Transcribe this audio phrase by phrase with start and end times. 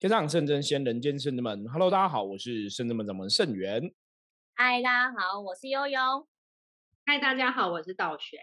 [0.00, 1.68] 天上圣真仙，人间圣真门。
[1.68, 3.92] Hello，大家好，我是圣真门掌门圣元。
[4.54, 6.26] 嗨，大家好，我是悠悠。
[7.04, 8.40] 嗨，大家好，我是道玄。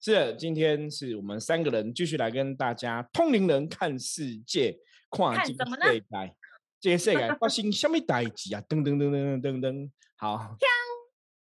[0.00, 4.78] 是，今天是我们三个人继续来跟大家通灵人看世界，
[5.10, 5.84] 看什么呢？
[6.80, 8.62] 这个世界发生什么代志啊？
[8.66, 10.56] 噔噔噔噔噔噔噔，好。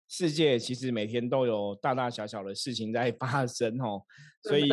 [0.07, 4.05] 世界其实每天都有大大小小的事情在发生哦，
[4.41, 4.69] 所以。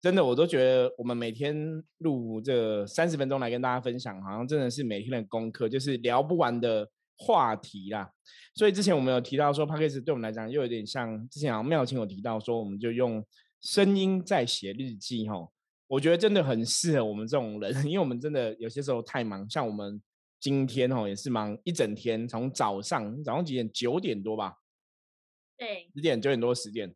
[0.00, 8.08] 真的，我都觉得我们每天录这三十分钟来跟大家分享，好像真的是每天的功课，就是聊不完的话题啦。
[8.54, 13.24] 所以之前我们有提到说 p a c k a g e 对我们来讲又有点像之前好像妙清有提到说，我们就用
[13.60, 15.34] 声音在写日记哈。
[15.88, 20.00] 我觉得真的很适合我们这种人，因为我们真的有些时候太忙，像我们
[20.38, 24.54] 今天哦也是忙一整天，从早上早上几点九点多吧，
[25.56, 26.94] 对，十点九点多十点。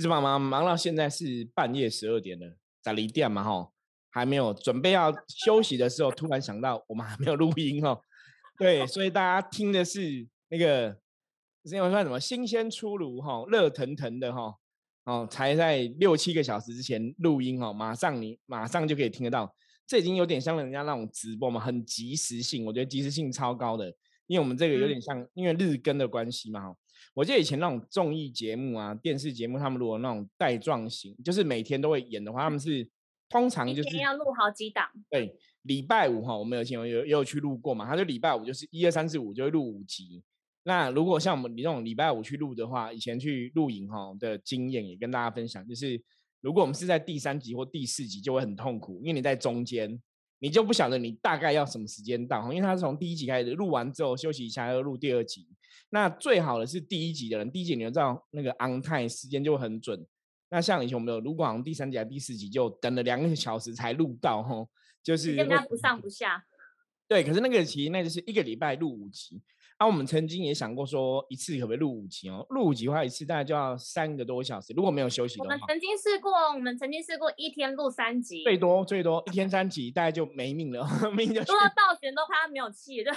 [0.00, 3.70] 一直忙忙忙到现在是半夜十二点了，在离店嘛哈，
[4.08, 5.12] 还没有准备要
[5.44, 8.00] 休息的时候，突然想到我们还没有录音哦。
[8.56, 10.90] 对，所以大家听的是那个，
[11.62, 14.54] 之前我说什么新鲜出炉哈，热腾腾的哈，
[15.04, 19.54] 哦，才在六七个小时之前录音哦，马上你马上就可以听得到，
[19.86, 23.94] 这已经有点像人家那种直播嘛，很及时性，我觉得及时性超高的，
[24.26, 26.74] 因为我们这个有点像因为日更的关系嘛哈。
[27.14, 32.88] 我记得以前那种综艺节目啊、电视节目，他们如果那种带状型，就是每天都会演的话，他们是
[33.28, 34.88] 通常就是要录好几档。
[35.08, 37.86] 对，礼拜五哈，我们有前有有有去录过嘛？
[37.86, 40.22] 他就礼拜五就是一二三四五就会录五集。
[40.64, 46.00] 那如果像我们你这种礼拜五去录的话，以前去录影哈的经验也跟大家分享，就是
[46.42, 50.00] 如果我们是在第三集或第四集，就会很痛苦，因为你在中间，
[50.38, 55.46] 你就不晓得你大概要什么时间到，因为他是从第一集开始录完之后休息一下，又录第二集。
[55.90, 60.06] 那最好的是第一集的人，第一集你就知道那个 on time 时间就很准。
[60.50, 64.68] 那像以前我们有如果好像第三集还第四集就等了两个小时才录到吼，
[65.02, 66.44] 就是跟他不上不下。
[67.06, 69.40] 对，可是那个其实那就是一个礼拜录五集。
[69.78, 72.46] 那我们曾经也想过说一次可不可以录五集哦？
[72.50, 75.54] 录五集的话一次大概就要三个多小时，如果没有休息的话。
[75.54, 80.86] 我们曾经试过，我们曾经试过一天录三集，最多最多一天三集，大概就没命了，
[81.16, 81.42] 命就。
[81.44, 83.12] 说到倒悬都快要没有气了。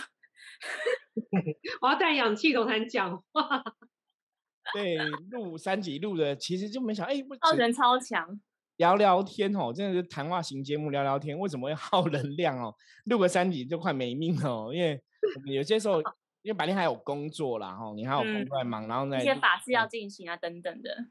[1.81, 3.64] 我要带氧气筒才能讲话。
[4.74, 4.96] 对，
[5.30, 8.40] 录三集录的，其实就没想，哎，耗人超强。
[8.78, 12.74] 聊聊天哦，真的是谈话型节目，聊聊天为什么会耗能量哦？
[13.06, 15.00] 录个三集就快没命哦，因为
[15.36, 16.02] 我们有些时候，
[16.42, 21.08] 因为白天还有工作啦，哈，你还有工作在忙，然后那些法事要进行啊，等等的。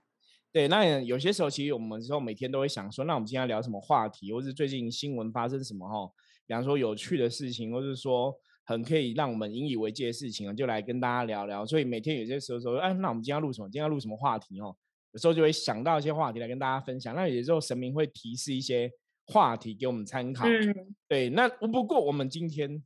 [0.51, 6.11] 对，那有些时候其实我们说每天都会想说，那我们今天要聊什么话题，或是最近新闻发生什么哈？
[6.47, 8.35] 比方说有趣的事情，或是说。
[8.65, 11.67] 很可以让我们引以为戒的事情啊，就来跟大家聊聊。
[11.67, 13.69] 所以每天有些时候说，哎，那我们今天要录什么？
[13.69, 14.77] 今天要录什么话题哦？
[15.13, 17.15] 有时候就会想到一些话题来跟大家分享。
[17.15, 18.91] 那有时候神明会提示一些
[19.27, 20.47] 话题给我们参考。
[20.47, 21.29] 嗯，对。
[21.31, 22.83] 那不过我们今天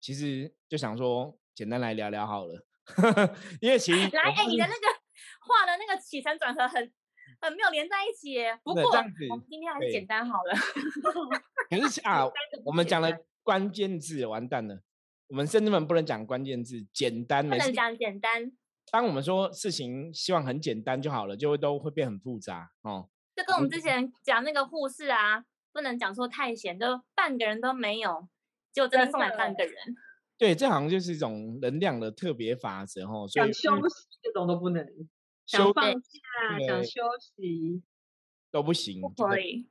[0.00, 2.66] 其实就想说，简单来聊聊好了。
[3.60, 4.86] 因为其实 来，哎，你的那个
[5.46, 6.92] 话的那个起承转合很
[7.40, 8.38] 很没有连在一起。
[8.64, 10.54] 不过我们今天还是简单好了。
[11.70, 12.26] 可是啊，
[12.64, 13.10] 我们讲了。
[13.42, 14.82] 关键字完蛋了，
[15.28, 18.52] 我们甚至们不能讲关键字，简单不能讲简单。
[18.90, 23.08] 当我们说事情希望很简单就好了，就会都会变很复杂哦。
[23.34, 28.28] 就跟我们之前讲那个护士啊，不能讲说太闲，就半个人都没有，
[28.72, 29.74] 就真的送来半个人。
[30.36, 33.26] 对，这好像就是一种能量的特别法则哦。
[33.28, 34.86] 想休息这种都不能，
[35.46, 37.82] 想放假、想休息
[38.50, 39.68] 都不行，不可以。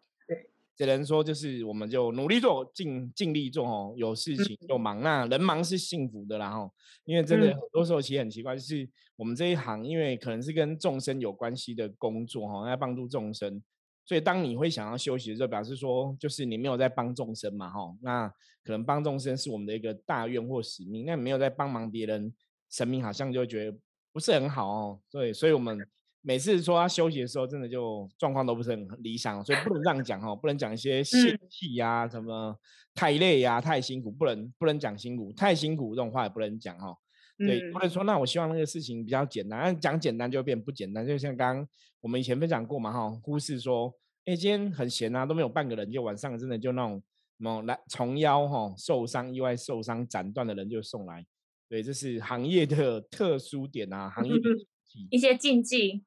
[0.85, 3.93] 只能说就是我们就努力做，尽尽力做哦。
[3.95, 6.73] 有事情就忙，那人忙是幸福的啦吼。
[7.05, 13.61] 因为真的很多时候其实很奇怪，就是我们这一行，因为可能是跟众生有关系的工作哈，要帮助众生，
[14.05, 17.95] 所以当你会想要休息的时候，表示说就是你没有在帮众生嘛哈。
[18.01, 18.27] 那
[18.63, 22.33] 可能帮众生是我们的一个大愿或使命，那没有在帮忙别人，
[22.71, 23.77] 神明好像就觉得
[24.11, 24.99] 不是很好哦。
[25.11, 25.77] 对，所以我们。
[26.23, 32.55] 每次说他休息的时候，真的就状况都不是很理想，所以不能这样讲哈，不能讲一些泄气呀，什么
[32.93, 36.95] 太累呀、太辛苦，不能不能讲辛苦，太辛苦这种话也不能讲哈。
[37.39, 41.07] 对，不能说那我希望那个事情比较简单，讲简单就变不简单。
[41.07, 41.67] 就像刚刚
[42.01, 43.91] 我们以前分享过嘛哈，忽视说，
[44.25, 47.01] 哎，今天很闲啊，都没有半个人，就晚上真的就那种
[47.39, 51.25] 什么来从腰哈受伤、意外受伤、斩断的人就送来。
[51.67, 54.33] 对，这是行业的特殊点啊，行业
[55.09, 56.03] 一些禁忌。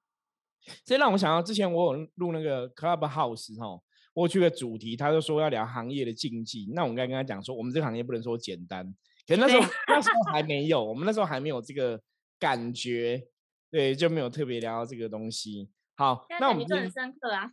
[0.84, 3.80] 这让我想到之前我有录那个 Club House 哈，
[4.14, 6.70] 我去个主题，他就说要聊行业的禁忌。
[6.74, 8.84] 那我应该跟他讲说，我们这个行业不能说简单，
[9.26, 12.00] 可那时候那时候还没有，我们那时候还没有这个
[12.38, 13.26] 感觉，
[13.70, 15.68] 对，就没有特别聊到这个东西。
[15.96, 17.50] 好，那我们就很深刻啊。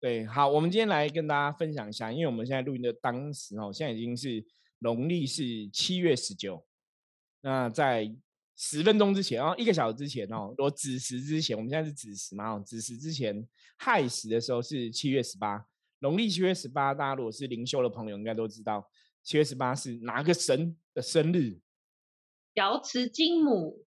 [0.00, 4.44] 对，好，我们今天来跟大家分享一下，因为我们现在录音的当时哦，现在已经是
[4.80, 6.64] 农历是七月十九。
[7.40, 8.12] 那在
[8.56, 13.46] 十分钟之前哦，一个小时之前哦，我子时之前，我们现在是子时嘛，哦，子时之前
[13.78, 15.66] 亥时的时候是七月十八，
[16.00, 18.88] 农历七月十八，大家如果是灵修的朋友应该都知道，
[19.22, 21.58] 七月十八是哪个神的生日？
[22.54, 23.84] 瑶池金母。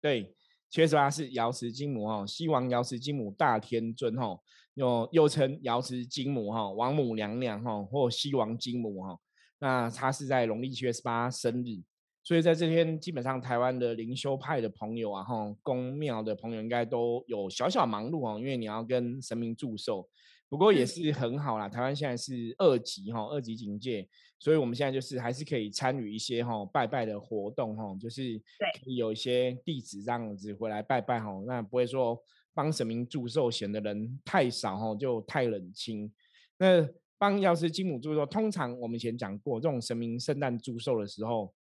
[0.00, 0.34] 对，
[0.70, 4.40] 七月十八是瑶池金母哦，西王瑶池金母大天尊哦。
[4.74, 9.18] 又又称瑶池金母哈，王母娘娘哈，或西王金母哈。
[9.58, 11.82] 那她是在农历七月十八生日，
[12.28, 20.06] 所以在这天，基本上台湾的灵修派的朋友啊，哈，公庙的朋友应该都有小小忙碌哦，因为你要跟神明祝寿。
[20.46, 24.06] 不过也是很好啦，台湾现在是二级哈，二级警戒，
[24.38, 28.36] 所以我们现在就是还是可以参与一些哈拜拜的活动哈，就是
[28.84, 32.22] 可以有一些弟子这样子回来拜拜哈，那不会说。
[32.52, 36.12] 帮神明祝寿显得人太少哈，就太冷清。
[36.58, 36.86] 那
[37.16, 41.54] 帮药师金母祝寿，通常我们以前讲过，这种神明圣诞祝寿的时候，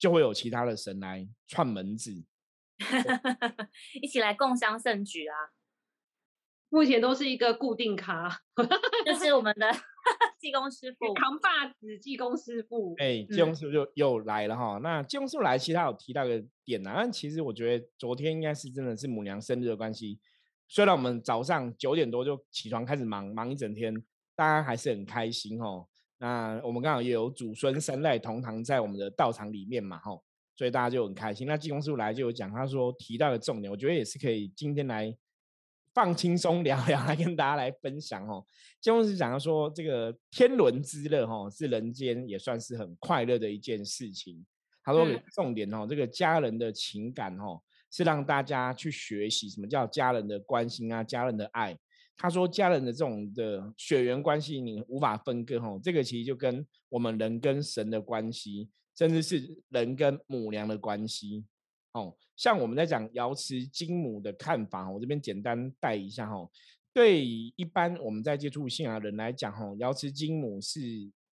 [0.00, 2.24] 就会有其他的神来串门子，
[4.02, 5.36] 一起来共襄盛举啊。
[6.70, 8.40] 目前都是一个固定咖，
[9.06, 9.70] 就是我们的。
[10.38, 12.94] 济公师傅，扛把子，济公师傅。
[12.96, 14.78] 哎，济公师傅就又来了哈。
[14.82, 16.94] 那技工师傅来，其实他有提到个点啊。
[16.96, 20.18] 但其实我觉得昨天应该是真的是母娘生日的关系。
[20.66, 23.94] 虽然我们早上九点多就起床开始忙，忙一整天，
[24.34, 25.86] 大家还是很开心哦。
[26.20, 30.22] 那我们刚好也有祖孙三代同堂在我们的道场里面嘛，吼，
[30.54, 31.48] 所以大家就很开心。
[31.48, 35.16] 那济公师傅来就有讲，他说提到的重点，我觉得也是可以今天来。
[35.92, 38.46] 放轻松聊聊，来跟大家来分享哦。
[38.80, 44.46] 就是讲到说，这个天伦之乐哈，是人间也算是很快乐的一件事情。
[44.84, 51.76] 他说重点哦，这个家人的情感哦，是让大家去学习什么叫家人的关心啊，家人的爱。
[52.22, 55.80] 他说家人的这种的血缘关系，你无法分割哈。
[55.82, 61.46] 这个其实就跟我们人跟神的关系，甚至是人跟母娘的关系。
[61.94, 66.46] 哦，像我们在讲瑶池金母的看法，我这边简单带一下哈。
[66.92, 70.78] 对于一般我们在接触信仰人来讲，哈，瑶池金母是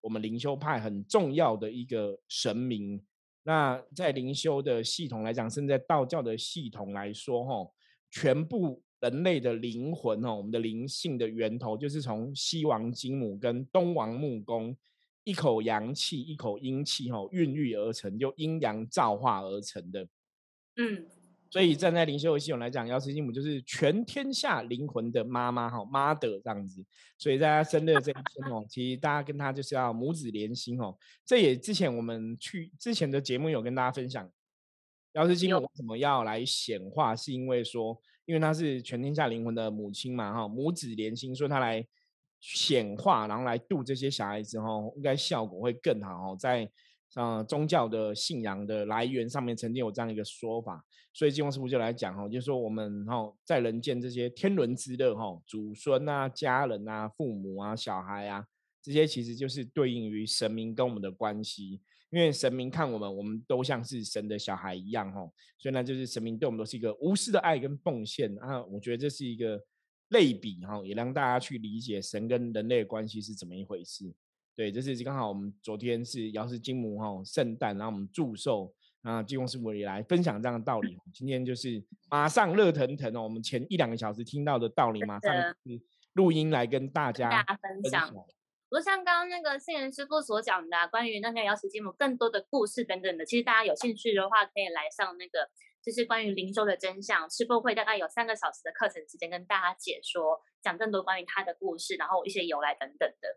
[0.01, 2.99] 我们灵修派很重要的一个神明。
[3.43, 7.71] 那在灵修的系统来讲，甚至在道教的系统来说，哈，
[8.11, 14.77] 全部人类的灵魂，哦，我们的灵性的源头，就是从西王金母跟东王木工
[15.25, 20.09] 一口阳气、一口阴气，哦，孕育而成，就阴阳造化而成的。
[20.77, 21.07] 嗯，
[21.51, 26.85] 所以站在灵修的系统来讲，瑶池金母就是全天下灵魂的妈妈哈，mother 这样子。
[27.19, 30.97] 所以在她生日这一天哦，其实大家跟她就是要母子连心哦。
[31.25, 34.31] 这也之前我们去之前的节目有跟大家分享，
[35.13, 41.85] 瑶池金母为什么要来显化，是因为说，因为她是全天下灵魂的母亲嘛哈，母子连心，所以她来
[42.41, 46.71] 显化，然后来度这些小孩子哈，应该效果会更好哦，在。
[47.11, 50.85] 像宗教的信仰的来源上面曾经有这样一个说法，
[51.15, 58.45] 所以金光师傅就来讲哈，就是说我们哈在人间这些天伦之乐哈，祖孙啊、家人啊、父母啊、小孩啊，
[58.83, 61.81] 这些其实就是对应于神明跟我们的关系，
[62.11, 65.21] 因为神明看我们，我们都像是神的小孩一样哈，
[65.59, 69.63] 所以呢，就是神明对我们都是一个无私的爱跟奉献啊，我觉得这是一个
[70.09, 74.11] 类比哈，也让大家去理解神跟人类的关系是怎么一回事。
[74.57, 80.99] 对，这是刚好我们昨天是瑶池金母哈圣诞，然后我们祝寿，啊，济公师傅也来分享这样的道理。
[81.13, 85.31] 今天就是马上热腾腾哦，我们前一两个小时听到的道理，马上
[86.15, 88.13] 录音来跟大家分享。
[88.69, 95.49] 不过像刚刚那个信仁师傅所讲的，关于那个瑶池金母更多的故事等等的，其实大家有兴趣的话，可以来上那个
[95.83, 103.37] 就是关于灵修的真相师傅会，大概有三个小时的课程时间跟大家解说，讲更多关于他的故事，然后一些由来等等的。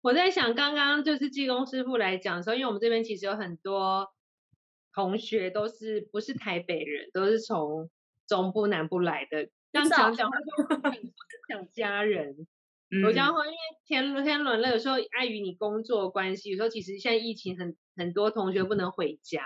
[0.00, 4.08] 我在想，刚刚就是济公师傅来讲的时候，因为我们这边其实有很多
[4.94, 7.90] 同学都是不是台北人，都是从
[8.26, 9.50] 中部南部来的。
[9.72, 11.00] 刚讲讲话就
[11.48, 12.46] 讲家人，
[13.02, 19.42] 我讲话因为天天伦乐，有时候碍于你工作关系，有时候其实现在疫情很很多同学不能回家，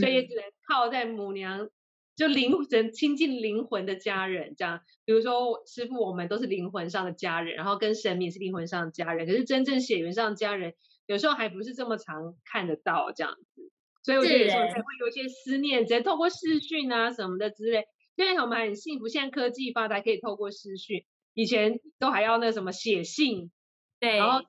[0.00, 1.68] 所以也只能靠在母娘。
[2.16, 10.74] 就灵魂亲近灵魂的家人，这样，比如说师傅，我们都是灵魂上的家人，然后跟神明是灵魂上的家人，可是真正血缘上的家人，
[11.06, 13.70] 有时候还不是这么常看得到这样子，
[14.02, 17.84] 所以我觉得有时候才会有一些思念，只能透过视讯啊什么的之类。
[18.16, 21.04] 现在我们很幸福，现在科技发达，可以透过视讯，
[21.38, 23.52] 以前都还要那什么写信，
[24.00, 24.44] 对，然后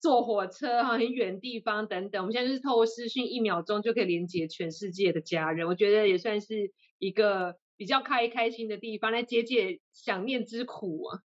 [0.00, 6.72] 坐火车哈，很远地方等等，我们现在就是透过视讯，一秒钟就可以连接全世界的家人，我觉得也算是。
[6.98, 11.20] 一个比较开开心的地方，来解解想念之苦啊。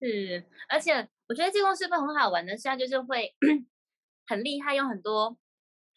[0.00, 3.34] 是，而且我觉得济公师傅很好玩的现在就是会
[4.28, 5.36] 很厉害，用很多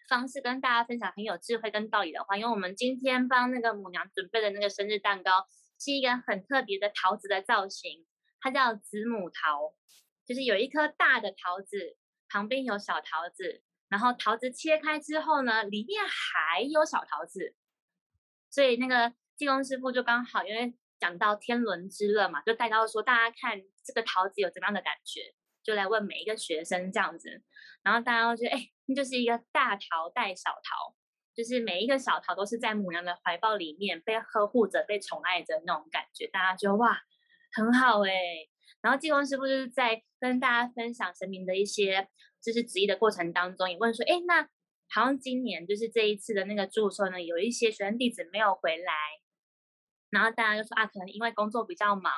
[0.10, 2.36] 方式跟大家分享很有智慧跟道理的话。
[2.36, 5.46] 因为我们今天帮那个母娘准备的那个生日蛋糕，
[5.80, 8.08] 是一个很特别的桃子的造型，
[8.46, 9.74] 它叫子母桃，
[10.24, 11.98] 就是有一颗大的桃子，
[12.30, 17.56] 旁边有小桃子，然后桃子切开之后呢，里面还有小桃子，
[18.52, 20.78] 所以那个济公师傅就刚好因为。
[20.98, 27.44] 讲到天伦之乐嘛，就带到说大家看这个桃子有怎么样的感觉，就来问每一个学生这样子，
[27.84, 30.96] 然后大家都觉得哎，那就是一个大桃带小桃，
[31.36, 37.04] 就是每一个小桃都是在母娘的怀抱里面被呵护着、被宠爱着那种感觉，大家觉得哇，
[37.56, 38.12] 很好哎。
[38.82, 42.08] 然后济公师傅就是在跟大家分享神明的一些
[42.44, 44.44] 就是旨意的过程当中，也问说，哎，那
[44.90, 48.94] 好像今年就是这一次的那个祝寿呢，有一些学生弟子没有回来。
[50.12, 52.14] 然后大家就说啊，可能因为工作比较忙，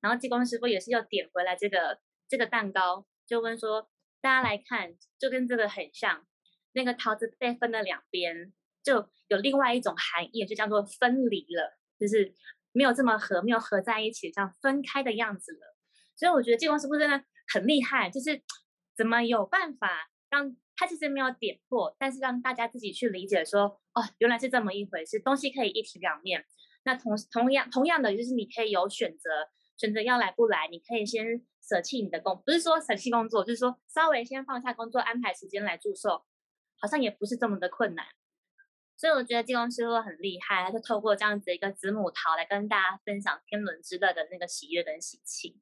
[0.00, 3.88] 然后济公师傅也是又点回来这个这个蛋糕，就问说
[4.20, 6.26] 大家来看，就跟这个很像，
[6.72, 8.52] 那个桃子被分了两边，
[8.82, 12.34] 就有另外一种含义，就叫做分离了，就是
[12.72, 15.76] 没有这么合，没有合在一起，像分开的样子了。
[16.16, 18.42] 所以我觉得济公师傅真的很厉害，就是
[18.96, 26.44] 怎么有办法让他其实没有点破，但是让大家自己去理解说，哦，原来是这么一回事，东西可以一体两面。
[26.84, 29.30] 那同同样同样的，就是你可以有选择，
[29.76, 36.24] 选择要来不来，你可以先舍弃你的工，不是说舍弃工作，就是说稍微先放下工作，安排时间来祝寿，
[36.80, 38.06] 好像也不是这么的困难。
[38.98, 45.54] 所以我觉得济公师傅很厉害，他就透过这样子一个子母桃来跟大家分享天伦之乐的那个喜悦跟喜庆。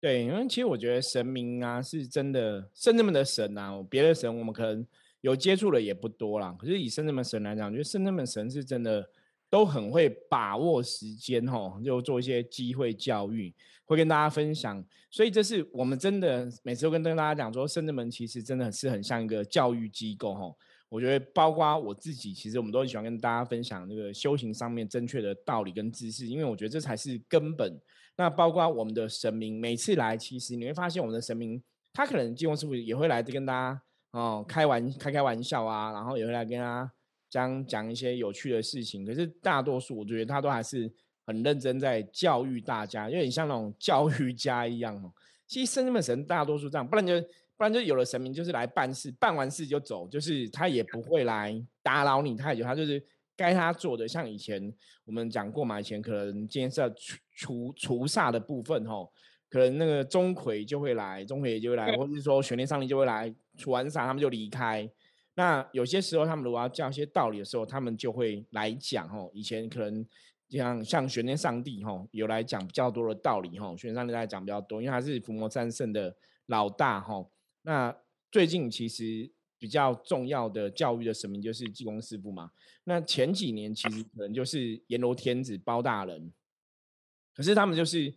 [0.00, 4.86] 对，因为其实我觉得神明啊，是真的圣人们的神啊，别的神我们可能
[5.22, 9.08] 有接触的也不多啦，可是以圣人们神来讲，我觉得圣人们神是真的。
[9.52, 13.54] 都很会把握时间，吼，就做一些机会教育，
[13.84, 14.82] 会跟大家分享。
[15.10, 20.56] 所以这是我们真的每次都跟大家讲说，圣智门其实真的是很像一个教育机构，吼。
[20.92, 27.80] 我觉得包括我自己，其实我们都很喜欢跟大家分享那个修行上面正确的道理跟知识，因为我觉得这才是根本。
[28.16, 31.62] 那包括我们的神明，每次来，其实你会发现我们的神明，
[31.94, 36.92] 他可能济公师傅也会来跟大家哦开玩开开玩笑啊，然后也会来跟大家。
[37.32, 40.92] 将讲一些有趣的事情，可是大多数我觉得他都还是
[41.24, 45.10] 很认真在教育大家，有点像那种教育家一样哦。
[45.46, 47.14] 其实圣人们神大多数这样，不然就
[47.62, 53.00] 不然就有了神明就是来办事，办完事就走，就是他也不会来打扰你太久，他就是
[53.36, 54.08] 该他做的。
[54.08, 54.60] 像以前
[55.04, 59.12] 我们讲过嘛，以前可能今天是要除除除煞的部分吼，
[59.48, 64.90] 可能那个钟馗就会来，钟馗就会来，或者是说玄天上帝就会来除完煞，他们就离开。
[65.36, 69.30] 那有些时候，他们如果要教一些道理的时候，他们就会来讲哦。
[69.32, 70.04] 以前可能
[70.48, 73.76] 像像玄天上帝哈，有来讲比较多的道理哦。
[73.78, 76.12] 玄天上帝来讲比较多，因为他是伏魔三圣的
[76.46, 77.24] 老大哈。
[77.62, 77.96] 那
[78.30, 82.50] 最近其实比较重要的教育的神明就是济公师傅嘛。
[82.84, 86.32] 那前几年其实可能就是阎罗天子包大人，
[87.34, 88.12] 可是他们就是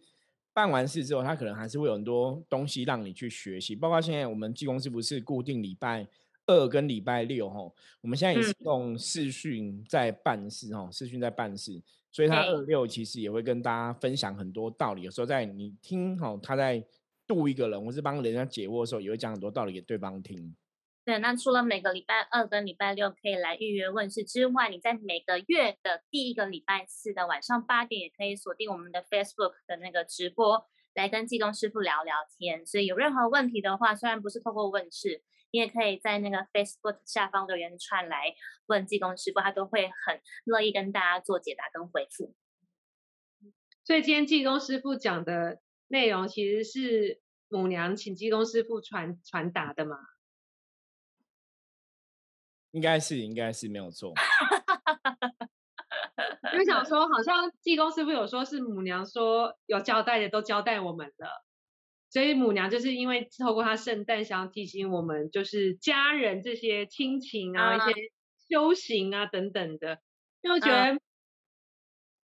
[0.54, 6.08] 办完事之后，他可能还是会有很多东西让你去学习，包括现在我们济公师傅是固定礼拜。
[6.48, 7.58] 二跟礼拜六哈，
[8.02, 15.02] 我们现在也是用视讯在办事哈，视讯在办事，所以他二六其实也会跟大家分享很多道理。
[15.02, 16.86] 有时候在你听哈，他在
[17.27, 20.55] 度一个人或是帮人家解惑的时候，也会讲很多道理给对方听。
[21.03, 32.65] 对，那除了每个礼拜二跟礼拜六可以来预约问世之外，你在每个月的第一个礼拜四的晚上八点，也可以锁定我们的 Facebook 的那个直播，来跟技工师傅聊聊天。
[32.65, 35.24] 所以有任何问题的话，虽然不是透过问世。
[35.51, 42.36] 你也可以在那个 Facebook 下方留言串来问技工师傅，他都会很乐意跟大家做解答跟回复。
[43.86, 49.98] 所以今天技工师傅讲的内容，其实是母娘请济公师傅传传达的嘛？
[52.72, 54.13] 应该是，应该是没有错。
[56.54, 61.46] 因为想说，好像济公师傅有说是母娘说有交代的都交代我们了。
[62.10, 68.12] 所以母娘就是因为透过她圣诞，想要提醒我们，就是家人这些亲情啊，一些
[68.48, 70.00] 修行啊等等的。
[70.42, 70.98] 因为我觉得，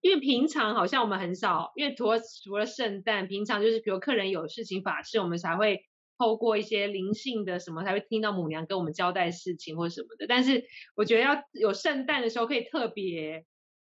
[0.01, 5.86] 因为平常好像我们很少，因为除了除了圣诞，平常就是比如客人有事情法事，我们才会
[6.17, 10.27] 透过一些灵性的什么，才会听到母娘跟我们交代事情或什么的。
[10.27, 10.65] 但是
[10.96, 13.46] 我觉得要有圣诞的时候，可以特别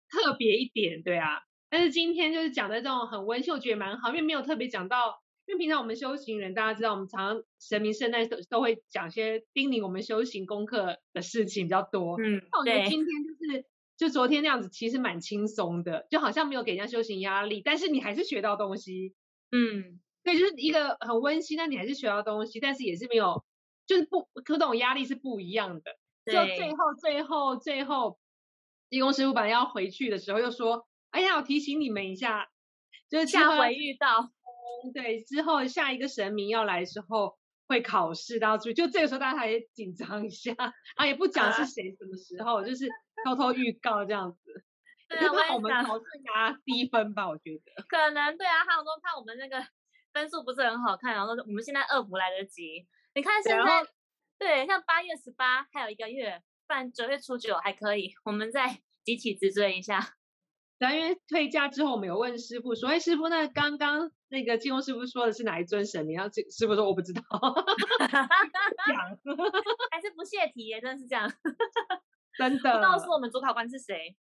[0.10, 1.40] 特别一点，对啊。
[1.70, 5.22] 但是今天就是讲的这种很温馨，我觉得蛮好，因为没有特别讲到。
[5.48, 12.16] 因为平常我们修行人，大家知道，我们常常神明圣诞都都会讲些叮咛我们修行功课的事情比较多。
[12.22, 13.66] 嗯，那我觉得今天就是
[14.02, 19.14] 就昨天那样子，其实蛮轻松的，就好像没有给人家修行压力，但是你还是学到东西。
[19.52, 23.46] 嗯，对，就是一个很温馨，但你还是学到东西，但是也是没有，
[23.86, 26.00] 就是不，可这种压力是不一样的。
[26.26, 28.18] 就最后最后最后，
[28.90, 32.50] 义工师傅本来要回去的时候，又说：“哎呀，我提醒你们一下，
[33.08, 34.32] 就是下回遇到，
[34.96, 37.38] 对，之后下一个神明要来的时候
[37.72, 38.74] 会考试，大家注意。
[38.74, 40.54] 就这个时候大家还紧张一下，
[40.96, 42.88] 啊，也不讲是谁什么时候，就是
[43.26, 44.64] 偷偷预告这样子。
[45.08, 47.28] 对啊，怕我们考试拿低分吧？
[47.30, 49.66] 我觉得 可能对啊，他们都怕我们那个
[50.14, 52.86] 分数不是很好看，然后说我们现在二不来得及。
[53.16, 53.84] 你看现在。
[54.40, 60.16] 对，像八月十八还有一个月，不然九月初九还可以，我们再集体自追一下。
[60.82, 67.22] 对，因为退假之后，我们有问师傅，说：“哎师傅，那刚刚那个济公师傅说的是哪一尊神明？”然后师傅说：“我不知道。
[68.02, 68.98] 讲
[69.94, 71.32] 还是不屑提耶，真的是这样。
[72.36, 74.16] 真的，不告诉我们主考官是谁。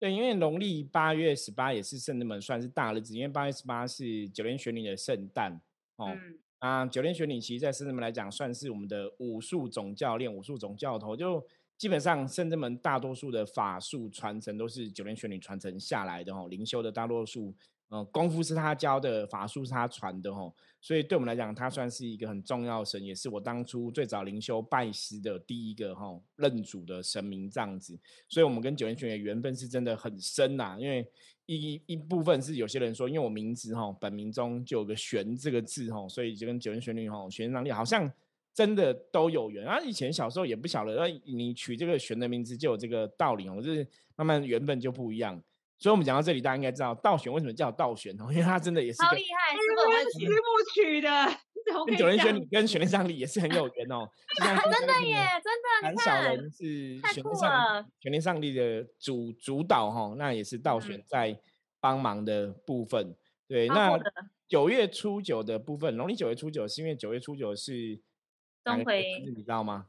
[0.00, 5.60] 对，因为农历八月十八也是圣人们算是大日子，因为八月十八是九天玄女的圣诞
[5.96, 6.16] 哦。
[6.60, 11.14] 啊，九天玄女其实，在圣人们来讲，算是我们的武术总教练、武术总教头。
[11.14, 11.46] 就
[11.78, 16.48] 基本上，圣人们大多数的法术传承都是九天玄女传承下来的哦。
[16.48, 17.54] 灵修的大多数，
[17.88, 20.52] 呃，功夫是他教的，法术是他传的哦。
[20.80, 27.98] 所以对我们来讲，他算是一个很重要的神，也是我当初最早灵修拜师的第一个哈认主的神明这样子。
[28.28, 31.10] 所以，我们跟九天玄女缘分是真的很深呐，因为。
[31.48, 38.12] 一一部分是有些人说，因为我名字哈，本名中就有个玄这个字哈，所以就跟九天玄女哈，玄上帝好像
[38.56, 39.66] 真的都有缘。
[39.66, 43.86] 啊以前小时候也不晓得，那你取这个玄的名字就有这个道理哦，就是
[44.16, 45.38] 慢慢缘分就不一样。
[45.78, 51.08] 所以我们讲到这里，大家应该知道道玄为什么叫道玄哦，因为他真的也是好厉害，是师傅取的。
[51.84, 54.08] 跟九天玄女跟玄天上帝也是很有缘哦。
[54.38, 61.38] 真的耶，真的，很小人是玄天上玄天上帝的主主导哈，那也是道玄在
[61.78, 63.14] 帮忙的部分。
[63.48, 63.98] 对，那
[64.48, 68.00] 九月初九的部分，农历九月初九是因为九月初九是
[68.66, 69.86] 钟馗，你知道吗？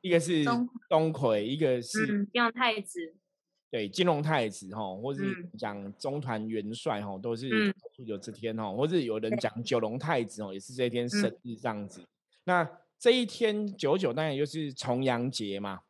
[0.00, 0.66] 一个是钟
[1.12, 3.14] 馗，一个是金龙太子。
[3.70, 12.02] 对，金龙太子哈，或是讲中团元帅哈，都是初九这天哈，或是有人讲九龙太子哦，也是这一天生日这样子。
[12.44, 12.66] 那
[12.98, 15.80] 这一天九九当然就是重阳节嘛。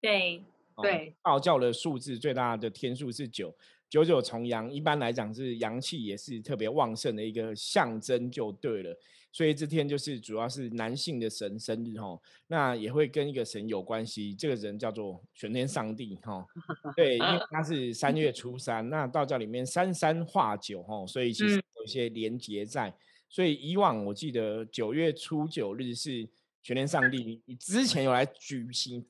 [0.00, 0.42] 对
[0.82, 3.54] 对，道教的数字最大的天数是九，
[3.88, 8.98] 九九重阳，一般来讲是阳气也是特别旺盛的一个象征，就对了。
[9.32, 16.44] 所以这天就是主要是男性的神生日哈，那也会跟一个神有关系，这个人叫做玄天上帝哈，
[16.96, 22.92] 对，因为他是三月初三，那道教里面三三化九哈，所以其实有一些连结在。
[23.28, 26.28] 所以以往我记得九月初九日是
[26.60, 29.06] 玄天上帝，你之前有来举行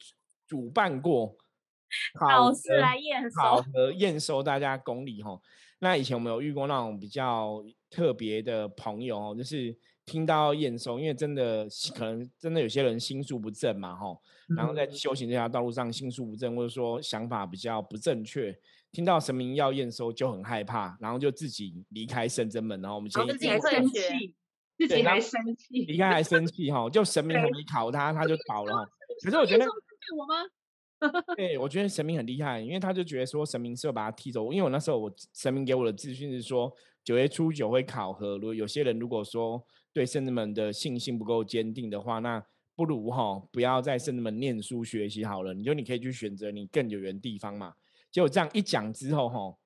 [0.46, 1.35] 主办过
[2.20, 5.40] 考试来验收，考核验收大家功力哈。
[5.78, 9.74] 那以前我们有遇过那种比较特别的朋友哦，就是。
[10.11, 14.20] 听到验收，因为真的可能真的有些人心术不正嘛，吼，
[14.57, 18.53] 然后在修行这条道路上心术不正，或者说想法比较不正确，
[18.90, 24.35] 听到神明要验收就很害怕，然后就自己离开圣真门，然后我们先自己还生气，
[24.79, 28.85] 自己还生气，离开还生气，哈，就神明还没考他，他就倒了。
[29.23, 31.14] 可是我觉得我吗？
[31.37, 39.64] 对，我觉得神明很厉害，因为他就觉得说神明是要把他踢走，因为我那时候我神明给我的资讯是说九月初九会考核，如果有些人如果说。
[39.92, 45.53] 对圣人们的信心不够坚定的话，那不如哈不要在圣人们念书学习好了。
[45.53, 47.74] 你就你可以去选择你更有缘地方嘛。
[48.11, 49.57] 结果这样一讲之后哈，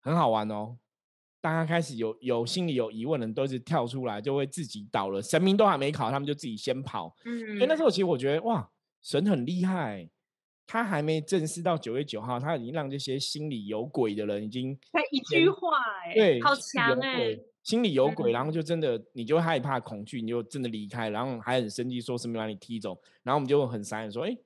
[0.00, 0.76] 很好玩哦。
[1.40, 5.20] 大家开始有有心里有疑问的人都是跳出来，就会自己倒了。
[5.20, 7.14] 神明都还没考，他们就自己先跑。
[7.26, 8.70] 嗯，所以那时候其实我觉得哇，
[9.02, 10.08] 神很厉害，
[10.66, 17.38] 他还没正式到九月九号，他已经让这些心里有鬼的人已经他一句话哎，对，好强哎。
[17.64, 24.36] 心里有鬼，然后就真的你就害怕恐惧，你就真的离开，然后还很生气，说神明把你踢走，然后我们就很傻眼说，哎，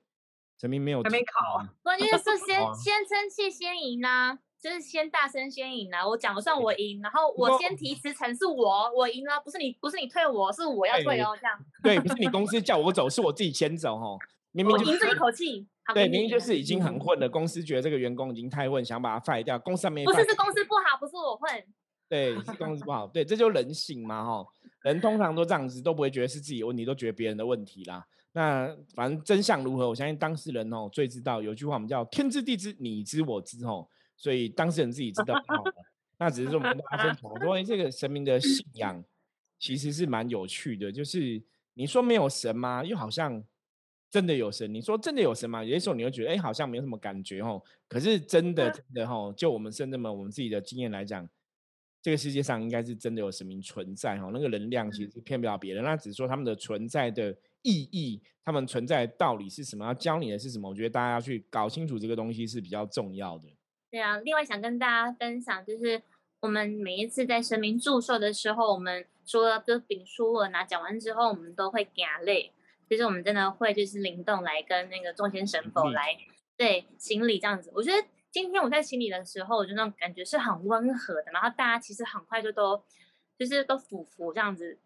[0.57, 6.73] 陈明没有，还没考啊，关键是 先先生气先赢啊，就是先大声先赢啊，我讲了算我。
[6.73, 12.27] 赢，然后我先提辞呈是我我赢了，不是你不是你退我是我要退哦，这样，对，不是你。
[12.29, 14.17] 公司叫我走，是我自己先走哦，
[14.53, 16.97] 明明凭这一口气，对，明明就是已经很。
[16.99, 21.49] 混了，公司觉得这个员工已经太混，想把他 fire 掉，公司上面不是是公司不好，不是我混。
[22.09, 23.07] 对，是公司不好。
[23.07, 24.45] 对，这就人性嘛，哈。
[24.81, 28.05] 人通常都这样子，都不会觉得是自己问题，都觉得别人的问题啦。
[28.31, 31.41] 那反正真相如何，我相信当事人哦最知道。
[31.41, 35.73] 有句话我们叫“天知地知，你知我知”哦，所以当事人自己知道就好了。
[36.17, 39.03] 那只是说我们跟大家分享，说这个神明的信仰
[39.59, 40.91] 其实是蛮有趣的。
[40.91, 41.41] 就是
[41.73, 42.83] 你说没有神吗？
[42.83, 43.43] 又好像
[44.09, 44.73] 真的有神。
[44.73, 45.63] 你说真的有神吗？
[45.63, 47.61] 有些时候你会觉得，哎，好像没有什么感觉哦。
[47.87, 51.27] 可是真的真的哈，就我们深圳们我们自己的经验来讲。
[52.01, 60.69] 这个世界上应该是真的有神明存在哈，那个能量其实是骗不了别人，那只是说他们的存在的意义，他们存在的道理是什么，要教你的是什么？
[60.69, 63.49] 我觉得大家要去搞清楚这个东西是比较重要的。
[63.91, 66.01] 对啊，另外想跟大家分享，就是
[66.39, 72.53] 我们每一次在神明祝寿的时候，我们除了就丙书文啊讲完之后，我们都会压泪，
[72.89, 76.15] 就是我们真的会就是灵动来跟那个众仙神佛来
[76.55, 78.07] 对行礼这样子，我觉得。
[78.31, 82.83] 今天我在心里的时候，我就那种感觉是很温和的，然后大家其实很快就都
[83.37, 84.77] 就是都俯伏这样子，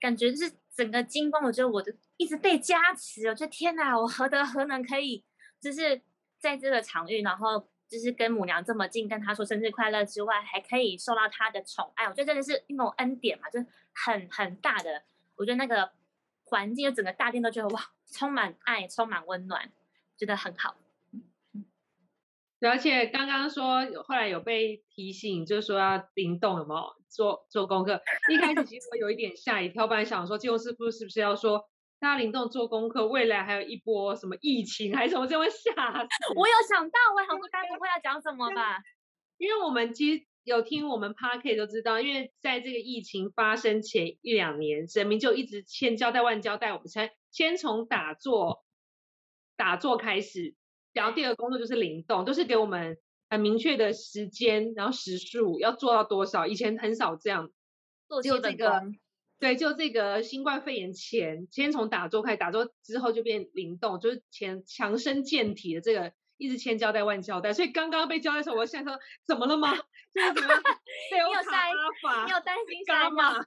[0.00, 5.24] 感觉就是整个金光，我觉得我的一直被加持，我觉得天哪，我何德何能可以
[5.60, 6.00] 就是
[6.38, 15.04] 在这个场域，然后就是跟母娘这么近，跟她说生日快乐之外，还可以受到她的宠爱，我觉得真的是一种恩典嘛，就是很很大的，
[15.36, 15.92] 我觉得那个
[16.44, 19.70] 环境，就整个大殿都觉得哇，充满爱，充满温暖，
[20.16, 20.76] 觉得很好。
[22.60, 28.00] 而且刚刚说后来有被提醒，就是说要灵动，有没有做做功课？
[28.32, 35.70] 一开始其实我有一点吓一跳，本来想说金融师傅是不是要说大家灵动做功课，未来还有一波什么疫情还是什么，就会吓
[36.34, 38.78] 我有想到，我想说该不会要讲什么吧？
[39.36, 48.64] 因为我们其实有听我们 p a r k 都知道，因为在这个疫情发生前一两年，神明就一直千交代万交代，我们先先从打坐
[49.56, 50.54] 打坐开始。
[50.96, 52.96] 然后第二个工作就是灵动，都是给我们
[53.28, 56.46] 很明确的时间，然后时数要做到多少。
[56.46, 57.50] 以前很少这样，
[58.24, 58.82] 就这个，
[59.38, 67.52] 对，就这个新冠肺炎前，先从打坐开始，打坐之后就变灵动，就是前强身健体的这个，一直千交代万交代。
[67.52, 69.76] 所以刚刚被交代的时候，我现在说怎么了吗？
[70.16, 70.48] 就是怎么？
[71.12, 71.68] 你有担
[72.00, 72.24] 心？
[72.24, 73.44] 你有担心啥吗？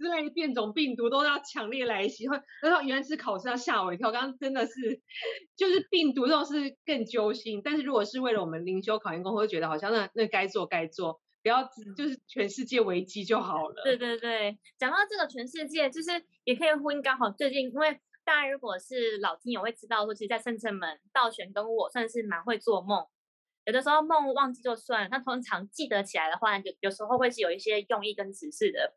[0.00, 5.02] 之类变种病毒都要强烈来袭，会然后原来是考试要吓我一跳，刚刚真的是
[5.54, 11.62] 就是病毒这种是更揪心，但是如果是为了我们灵修考研工，会觉得好像那那该做该做，不要
[11.94, 13.82] 就是全世界危机就好了。
[13.84, 16.10] 对对对，讲到这个全世界，就是
[16.44, 23.06] 也可以呼应刚好最近，因为大家如果是老听友会知道说，其实，在圣城门道玄跟我算是蛮会做梦，
[23.66, 28.94] 有的时候梦忘记就算，那通常记得起来的话，有有时候会是有一些用意跟指示的。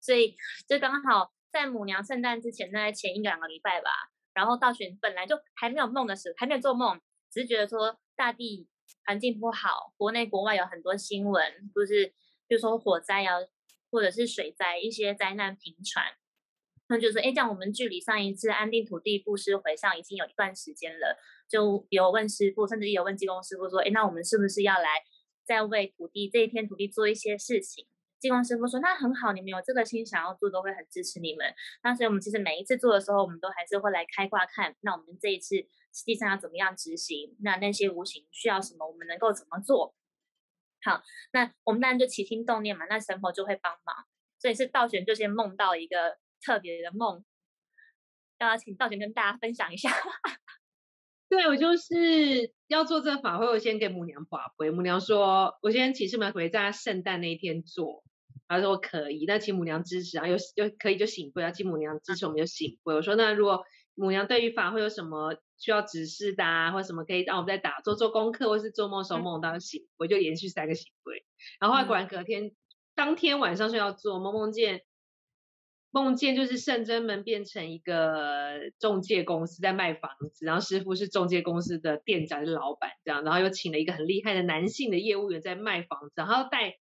[0.00, 0.36] 所以
[0.68, 3.90] 就刚好在母娘圣诞之前，在前一两个礼拜吧，
[4.34, 8.68] 然后道玄本来就还没有梦的时候，还没有做梦，只是觉得说大地
[9.04, 12.06] 环境不好，国内国外有很多新闻，就是
[12.46, 13.36] 比如说火灾啊，
[13.90, 16.04] 或者是水灾，一些灾难频传。
[16.90, 25.02] 那就说，哎，这样我们距离上一次安定土地布施回向已经有一段时间了，就有问师傅，甚至有问济公师傅说，哎，那我们是不是要来
[25.44, 27.86] 再为土地这一片土地做一些事情？
[28.20, 31.54] 金光师傅说：“那很好，你们有这个心想要做，都会很支持你们。
[31.82, 35.56] 那所以我们其实每一次做的时候，我们都还是会来开挂看，那我们这一次
[35.94, 37.36] 实际上要怎么样执行？
[37.40, 39.94] 那那些无形需要什么，我们能够怎么做？
[40.82, 41.02] 好，
[41.32, 43.94] 那我们当然就起心动念嘛，那神佛就会帮忙。
[44.40, 47.24] 所以是道玄就先梦到一个特别的梦，
[48.38, 49.90] 要请道玄跟大家分享一下。
[51.28, 58.02] 对我就是要做这个法会，我先给母娘法会，母娘说我先请示母娘可以在圣诞那一天做。”
[58.48, 62.94] 他说可以，那请母娘支持啊，有有可以就醒会，要请母娘支持我们就醒会。
[62.94, 63.62] 我说那如果
[63.94, 71.24] 母娘对于法会有什么需要指示的啊，或什么可以让我们在打坐做功课，或是做梦时候梦到醒，我就连续三个醒会。
[71.60, 72.52] 然后果然隔天
[72.94, 74.80] 当天晚上睡要做梦，梦见
[75.90, 86.78] 梦见就是圣真门变成一个中介公司在卖房子，然后师傅是中介公司的店长是老板这样，然后又请了一个很厉害的男性的业务员在卖房子，然后带。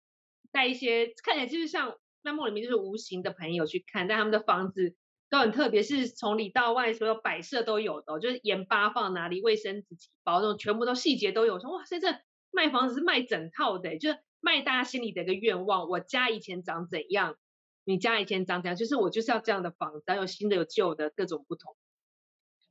[0.51, 4.95] 带一些看起来就是像那梦里面就是无形的朋友去看，但他们的房子
[5.29, 11.59] 都很特别，是从里到外所有摆设都有的，就是盐巴放哪里，卫生纸几包，这种全部都细节都有。
[11.59, 15.87] 说哇，现在卖房子是卖整套的，就是卖大家心里的一个愿望。
[15.87, 17.37] 我家以前长怎样，
[17.85, 21.77] 你家以前长怎样，就是我就是要这样的房子，有新的有旧的各种不同。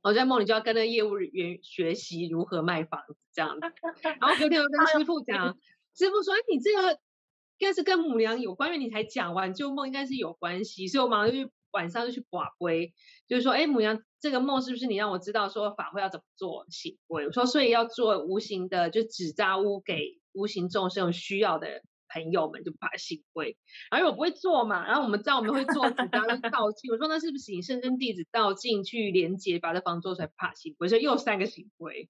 [0.03, 3.61] 我在梦里就要跟那业务员学习如何卖房子这样子，
[4.19, 5.57] 然后昨天我跟师傅讲，
[5.95, 6.99] 师傅说，哎，你这个。
[7.57, 12.93] 应该是跟母娘有关，因为你才讲完旧梦，应该是有关系，所以我马上就去晚上就去寡归，
[13.27, 17.25] 就是说，哎，母娘这个梦是不是你让我知道说法会要怎么做醒归？
[17.25, 23.57] 我说，所以要做无形的，就纸扎屋给无形众生需要的朋友们，就把醒归。
[23.91, 30.87] 然后我不会做嘛，然后我们知道我们会做纸扎跟道镜，我说那是不是请圣真弟子道镜去连接，把这房做出来怕醒归？
[30.87, 32.09] 所以又三个醒归。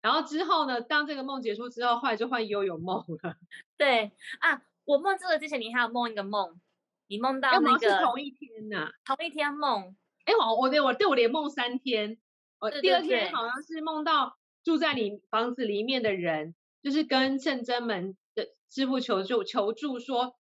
[0.00, 3.36] 然后之后呢，当这个梦结束之后，后来就换悠悠梦了。
[3.76, 4.62] 对啊。
[4.84, 6.60] 我梦这个之前，你还有梦一个梦，
[7.06, 9.96] 你梦到那个同一天呐，同一天梦。
[10.24, 12.18] 哎，我我对我对我连梦三天，
[12.60, 20.36] 我第二天好像是梦到住在你房子里面的人，就是跟圣真门的师傅求助求助说，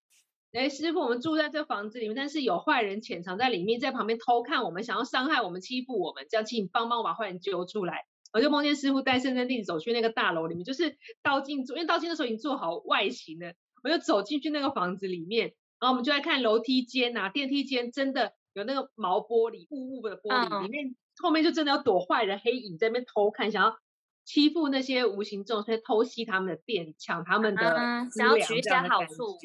[0.54, 8.06] 哎，师傅，我们住在这房子里面，但是有坏人潜藏在里面，在旁边偷看我们，想要伤害我们、欺负我们，这样请你帮帮我把坏人揪出来。
[8.34, 23.78] 我就梦见师傅带圣真弟子走去那个大楼里面，就是道静做，因为道静那时候已经做好外形了，我就走进去那个房子里面，然后我们就在看楼梯间呐，电梯间真的有那个毛玻璃、雾雾的玻璃，里面后面就真的有躲坏人黑影在那边偷看，想要
[24.24, 29.38] 欺负那些无形众生，偷袭他们的店，抢他们的想要取一些好处。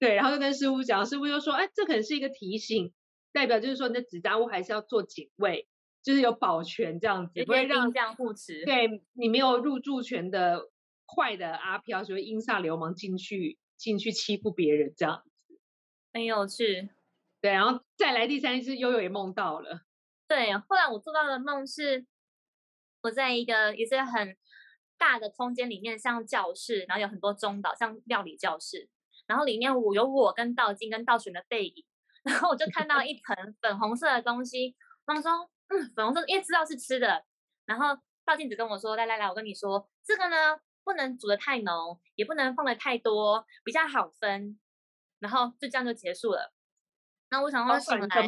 [0.00, 2.92] 对，然后就跟师傅讲，师傅就说：“哎，这可能是一个提醒，
[3.32, 5.66] 代表就是说你的纸扎屋还是要做警卫，
[6.04, 8.64] 就是有保全这样子，不会让这样护持。
[8.64, 10.68] 对你没有入住权的
[11.16, 15.58] 坏的阿飘，就会阴煞流氓进去进去欺负别人这样子，
[16.12, 16.90] 很有趣。
[17.40, 19.82] 对，然后再来第三次，悠悠也梦到了。
[20.26, 22.04] 对，后来我做到的梦是，
[23.02, 24.36] 我在一个也是很
[24.98, 28.90] 大的空间里面，像教室，然后有很多中岛，像料理教室。”
[29.28, 31.84] 然后里面我有我跟道金跟道玄的背影，
[32.24, 34.74] 然后我就看到一盆粉红色的东西，
[35.06, 35.30] 他们说，
[35.68, 37.24] 嗯，粉红色，因为知道是吃的。
[37.66, 44.58] 然后道静只跟我说，来来来，我跟你说，这个呢不能煮的太浓，也不能放的太多，比较好分。
[45.18, 46.52] 然后就这样就结束了。
[47.30, 48.26] 那我想说醒来，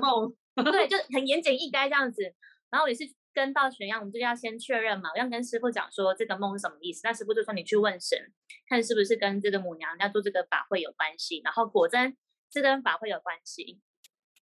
[0.62, 2.22] 对，就 很言简意赅这样子。
[2.68, 3.10] 然后也是。
[3.32, 7.02] 跟道玄一样，我们就要先确认嘛，我要跟师傅讲说这个梦是什么意思。
[7.04, 8.18] 那师傅就说你去问神，
[8.68, 11.40] 看是不是跟这个母娘要做这个法会有关系。
[11.44, 12.16] 然后果真
[12.52, 13.80] 是跟法会有关系。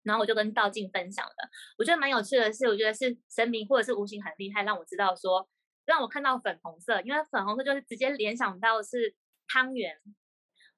[0.04, 1.50] 然后我就跟道静分享了，
[1.80, 5.50] 我觉得蛮有趣的是，我觉得是神明或者是无形很厉害，让我知道说，
[5.86, 9.16] 让我看到粉红色，因为粉红色就是直接联想到是
[9.48, 10.00] 汤圆。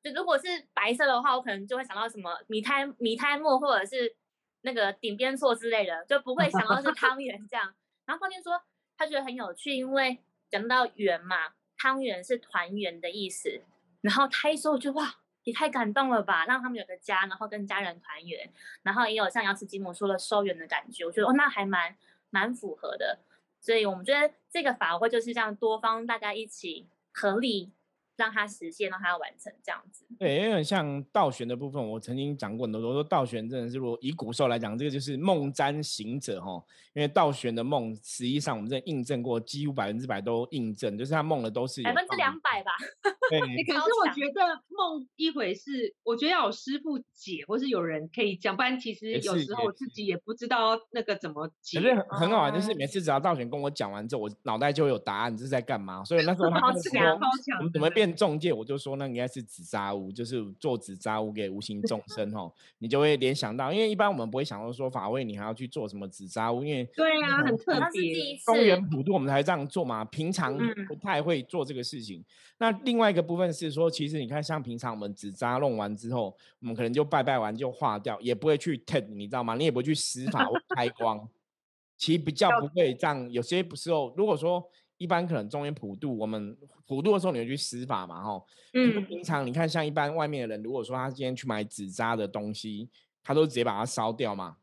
[0.04, 4.16] 就如果是白色的话，我可能就会想到什么米胎米胎木或者是
[4.62, 7.74] 那个顶边错之类的，就不会想到是汤圆这样。
[8.06, 8.62] 然后关键说，
[8.96, 13.62] 他觉得很有趣，因为讲到圆嘛，汤圆是团圆的意思。
[14.02, 18.50] 然后他一说，我就哇，也太感动了吧，让他们有个家，然后跟家人团圆。
[18.84, 21.98] 然后也有像瑶池金母说的收圆的感觉，我觉得哦，那还蛮
[22.30, 23.20] 蛮符合的。
[23.60, 27.74] 所以我们觉得这个法会就是这样，多方大家一起合力。
[28.18, 30.06] 让他实现，让他完成这样子。
[30.20, 36.62] 对，因为像倒悬的部分，我曾经讲过很多，我说倒悬真的是，如果以古时候来讲，这个就是梦占行者哈。
[36.94, 42.72] 因为倒悬的梦，实际上我们这印证过，几乎百分之百都印证，就是他梦的都是百分之两百吧。
[43.30, 51.80] 对， 可是我觉得梦一回是，我觉得要有师傅解，或是有人可以讲，不然其实有时候我自己也不知道那个怎么解。
[51.80, 56.04] 可是很好玩，就是每次只要倒悬跟我讲完之后，我脑袋就会有答案，这是在干嘛？
[56.04, 57.20] 所以那时候他好强，
[57.60, 58.07] 我们怎么变？
[58.16, 68.38] 中介我就说那应该是纸扎屋，就是做纸扎屋给无形众 生哦，你就会联想到，因为一般我们不会想到说法会你还要去做什么纸扎屋，因为对啊，很特别。
[68.46, 72.24] 公园普渡我们才这样做嘛，平常不太会做这个事情。
[72.60, 79.56] 那另外一个部分是说，其实你看像平常我们纸扎弄完之后，我们可能就拜拜完就化掉，也不会去 t 你知道吗？
[79.56, 81.28] 你也不会去施法或开光，
[81.98, 83.32] 其实比较不会这样。
[83.32, 84.64] 有些不是哦，如果说。
[84.98, 86.58] 一般可能中间普渡，我们
[86.88, 88.24] 普渡的时候你会去施法嘛？
[88.24, 92.90] 哈，嗯，平常你看像一般外面的人，如果说他今天去买纸扎的东西，
[93.24, 94.58] 他都直接把它烧掉嘛，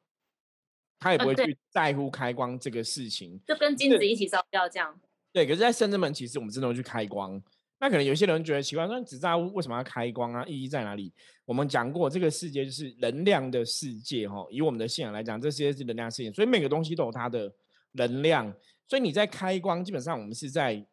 [0.98, 4.98] 他也不会去在乎开光这个事情，就跟金子一起烧掉这样。
[5.32, 7.40] 对，可是，在圣智门其实我们真的会去开光。
[7.78, 10.44] 那可能有些人觉得奇怪，说纸扎屋为什么要开光啊？
[10.46, 11.12] 意义在哪里？
[11.44, 17.52] 我们讲过，这个世界就是能量的世界，哈，以我们的信仰来讲，这世界是能量世界，所以每个东西都有它的
[17.92, 18.52] 能量。
[18.86, 20.86] 所以你在开光，基本上我们是在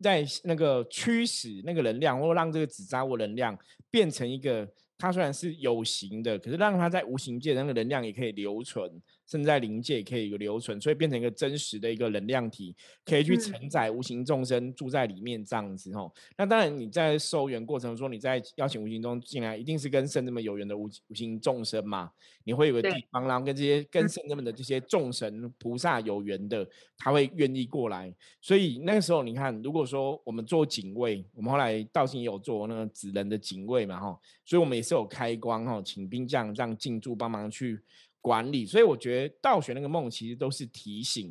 [0.00, 3.58] 在那个驱使那个能量，或让这个纸扎物能量
[3.90, 8.90] 变成一个，它虽然是有形的，可是让它在无形界那个能量也可以留存。
[9.26, 16.12] 甚至在灵界也可以有留存，所以变成一个真实的一个能量体，可以去承载无形众生住在里面这样子吼。
[16.36, 22.10] 那当然你在收缘过程中，你在邀请无形中进来，一定是跟圣人们有缘的无无形众生嘛。
[22.44, 26.64] 你会有个地方，然后跟这些跟圣人们的这些众神菩萨有缘的，
[26.96, 28.14] 他会愿意过来。
[28.40, 37.82] 所以那个时候你看，如果说我们做警卫，我们后来道信也有做那个纸人的警卫嘛吼，所以我们也是有开光吼，请兵将这样进驻帮忙去。
[38.22, 41.26] 管理，所以我觉得道学那个梦其实都是提醒，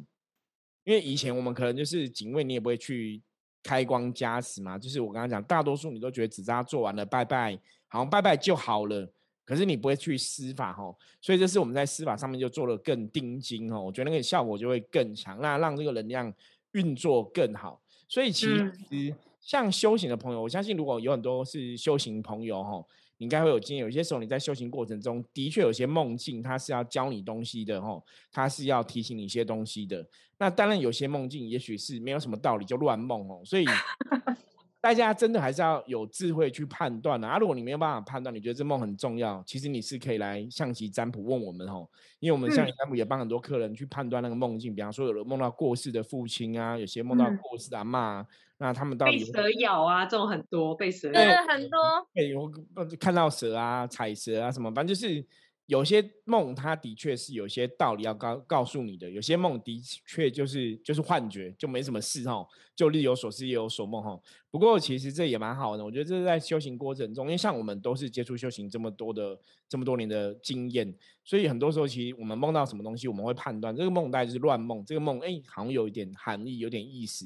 [0.85, 3.21] 因为以前我们可能就是警卫，你也不会去
[3.61, 4.79] 开光加持嘛。
[4.79, 9.11] 就是我刚刚讲，大多数你都觉得只扎做完了拜拜，好像拜拜就好了，
[9.43, 10.95] 可是你不会去施法哈。
[11.19, 16.33] 所以这是我们在施法上面就做了更定睛哦，我觉得那个效果就会更强，那让这个能量
[16.71, 17.81] 运作更好。
[18.07, 22.85] 所以其实像修行的朋友，我相信如果有很多是修行朋友哈。
[23.17, 30.05] 你应该会有经验，有些时候你在修行过程中的确有些梦境，它是要教你东西的吼，它是要提醒你一些东西的。
[30.37, 33.65] 那当然有些梦境也许是没有什么道理就乱梦哦，所以
[34.81, 37.39] 大家真的还是要有智慧去判断啊。
[37.39, 41.87] 如果你没有办法判断，你觉得这梦很重要，其实你是可以来象棋占卜问我们哦，
[42.19, 51.79] 因为我们象棋占卜也帮很多客人去判断那个梦境，比方说有人梦到过世的父亲啊，有些梦到过世的阿妈，那他们到底被蛇咬啊，这种很多被蛇咬，对，很多，
[52.13, 52.51] 对，我
[52.99, 55.25] 看到蛇啊、踩蛇啊什么，反正就是。
[55.67, 64.15] 有些梦，它的确是有些道理要告告诉你的；有些梦的确就是就是幻觉，就没什么事哈，就日有所思夜有所梦哈。
[64.51, 69.35] 不过其实这也蛮好的，我觉得这是在修行过程中，因为像我们都是接触修行这么多的
[69.67, 77.25] 这么多年的经验，所以很多时候其实我们梦到什么东西，我们会判断这个梦大概就是乱梦，这个梦哎好像有一点含义，有点意思。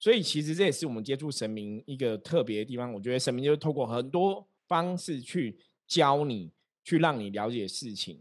[0.00, 2.92] 所以其实这也是我们接触神明一个特别的地方。
[2.92, 6.50] 我觉得神明就是透过很多方式去教你。
[6.82, 8.18] 去让你了解事情，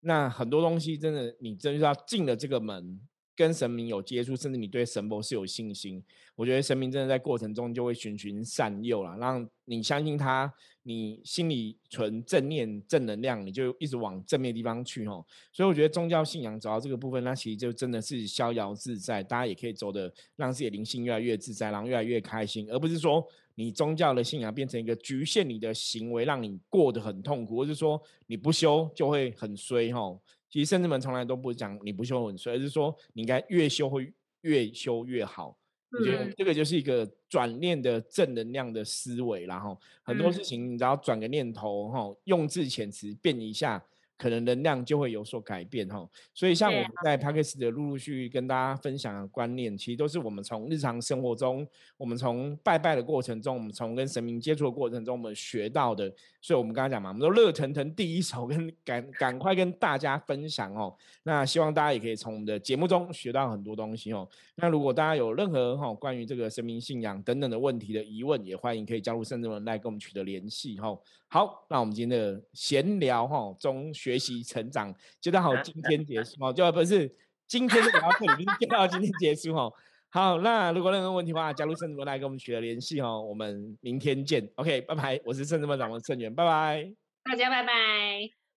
[0.00, 3.00] 那很多东西真的，你真是要进了这个门，
[3.34, 6.02] 跟神明有接触，甚至你对神佛是有信心。
[6.34, 15.24] 我觉得神明真的在过程中就会循循善诱了，让你相信他，你心里存正念、正能量，你就一直往正面地方去哦。
[15.52, 23.26] 所以我觉得宗教信仰走到这个部分，那其实就真的是逍遥自在，大家也可以走的让自己的灵性越来越自在，然后越来越开心，而不是说。
[23.54, 30.18] 你宗教的信仰变成一个局限你的行为，让你过得很痛苦，或是说你不修就会很衰哈。
[30.52, 34.12] 其实甚至们从来都不讲你不修很衰，而是说你应该越修会
[34.42, 35.56] 越修越好。
[35.90, 43.82] 我觉得这个就是一个转念的正能量的思维，然后很多事情你只要转个念头哈，用字遣词变一下。
[44.16, 56.12] 可能能量就会有所改变哈，所以像我们在 p a c k e s 的陆陆续续跟大家分享的观念，其实都是我们从日常生活中，我们从拜拜的过程中，我们从跟神明接触的过程中，我们学到的。
[56.40, 60.92] 所以我们刚刚讲嘛，我们都热腾腾第一手跟赶赶快跟大家分享哦。
[61.22, 64.28] 那希望大家也可以从我们的节目中学到很多东西哦。
[64.56, 70.98] 那如果大家有任何哈关于这个神明信仰等等的问题的疑问，也欢迎可以加入圣智门来跟我们取得联系哈。
[71.32, 77.10] 好，那我们今天的闲聊哈中学习成长就到好今天结束哦，就不是
[77.48, 79.70] 今天的聊课已经就到今天结束哈。
[80.10, 83.18] 好，那如果任何问题的话，加入圣智门来跟我们取得联系哦。
[83.22, 85.18] 我们明天见，OK，拜拜。
[85.24, 86.92] 我是圣智门掌门圣元，拜拜。
[87.24, 87.72] 大家拜拜，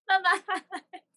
[0.05, 1.14] 拜拜。